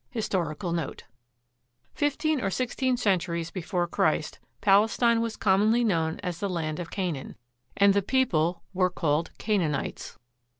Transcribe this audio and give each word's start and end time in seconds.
HISTORICAL 0.09 0.71
NOTE 0.71 1.03
Fifteen 1.93 2.41
or 2.41 2.49
sixteen 2.49 2.97
centuries 2.97 3.51
before 3.51 3.85
Christ, 3.85 4.39
Palestine 4.59 5.21
was 5.21 5.37
commonly 5.37 5.83
known 5.83 6.19
as 6.23 6.39
the 6.39 6.49
land 6.49 6.79
of 6.79 6.89
Canaan, 6.89 7.35
and 7.77 7.93
the 7.93 8.01
people 8.01 8.63
were 8.73 8.89
called 8.89 9.29
Canaanites. 9.37 10.17